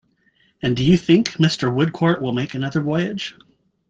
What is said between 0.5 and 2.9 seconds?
And do you think Mr. Woodcourt will make another